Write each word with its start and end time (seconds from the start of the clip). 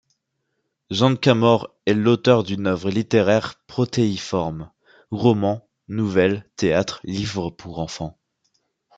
Janka 0.89 1.35
Maur 1.35 1.71
est 1.85 1.93
l'auteur 1.93 2.41
d'une 2.41 2.65
œuvre 2.65 2.89
littéraire 2.89 3.61
protéiforme: 3.67 4.71
romans, 5.11 5.69
nouvelles, 5.89 6.49
théâtre, 6.55 7.01
livres 7.03 7.51
pour 7.51 7.77
enfants... 7.77 8.17